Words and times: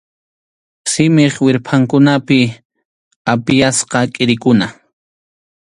Simip 0.91 1.33
wirpʼankunapi 1.45 2.39
apiyasqa 3.31 3.99
kʼirikuna. 4.13 4.67